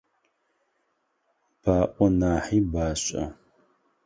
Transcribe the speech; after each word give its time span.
Баӏо 1.61 2.05
нахьи 2.19 2.59
башӏэ. 2.71 3.23